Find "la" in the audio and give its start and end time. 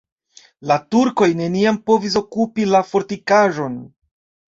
0.71-0.77, 2.73-2.85